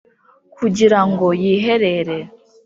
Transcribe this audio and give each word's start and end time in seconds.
kugira 0.55 0.99
ngo 1.09 1.27
yiherere 1.41 2.17